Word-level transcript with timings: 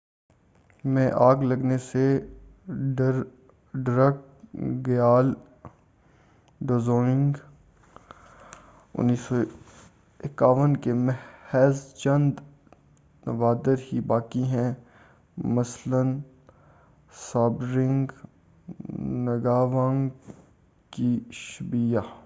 1951 0.01 0.93
میں 0.93 1.11
آگ 1.11 1.35
لگنے 1.41 1.77
سے 1.77 2.19
ڈرکگیال 3.73 5.33
ڈزونگ 6.61 7.33
کے 10.75 10.93
محض 10.93 11.93
چند 11.93 12.31
نوادر 13.25 13.75
ہی 13.93 13.99
باقی 13.99 14.43
رہے 14.43 14.73
مثلاً 15.37 16.19
ژابڈرنگ 17.31 18.11
نگاوانگ 18.99 20.09
کی 20.91 21.19
شبییہ 21.31 21.99